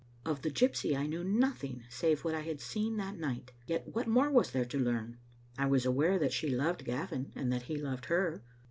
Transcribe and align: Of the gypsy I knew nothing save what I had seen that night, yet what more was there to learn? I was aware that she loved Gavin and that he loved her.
Of 0.25 0.41
the 0.41 0.49
gypsy 0.49 0.97
I 0.97 1.05
knew 1.05 1.23
nothing 1.23 1.83
save 1.87 2.23
what 2.25 2.33
I 2.33 2.41
had 2.41 2.59
seen 2.59 2.97
that 2.97 3.19
night, 3.19 3.51
yet 3.67 3.87
what 3.93 4.07
more 4.07 4.31
was 4.31 4.49
there 4.49 4.65
to 4.65 4.79
learn? 4.79 5.19
I 5.59 5.67
was 5.67 5.85
aware 5.85 6.17
that 6.17 6.33
she 6.33 6.49
loved 6.49 6.85
Gavin 6.85 7.31
and 7.35 7.53
that 7.53 7.61
he 7.69 7.77
loved 7.77 8.05
her. 8.05 8.41